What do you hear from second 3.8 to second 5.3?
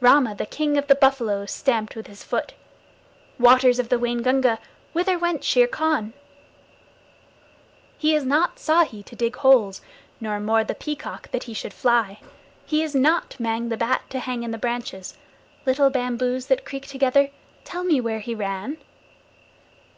the Waingunga, whither